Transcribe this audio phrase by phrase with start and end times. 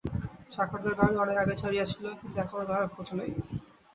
[0.49, 3.29] চাকরদের গাড়ি অনেক আগে ছাড়িয়াছিল, কিন্তু এখনো তাহার খোঁজ নাই।